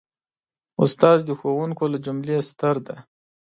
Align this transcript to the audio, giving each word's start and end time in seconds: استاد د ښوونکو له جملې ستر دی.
استاد 0.83 1.17
د 1.25 1.29
ښوونکو 1.39 1.83
له 1.93 1.97
جملې 2.05 2.37
ستر 2.49 2.75
دی. 2.87 2.97